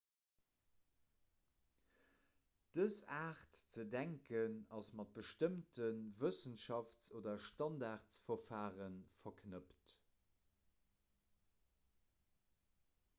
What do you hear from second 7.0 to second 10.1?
oder standardverfare verknëppt